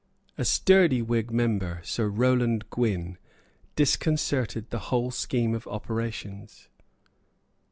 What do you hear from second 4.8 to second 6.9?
whole scheme of operations.